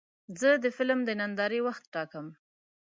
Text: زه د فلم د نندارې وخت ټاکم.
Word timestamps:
زه 0.39 0.49
د 0.63 0.65
فلم 0.77 0.99
د 1.05 1.09
نندارې 1.21 1.59
وخت 1.67 1.83
ټاکم. 1.93 2.27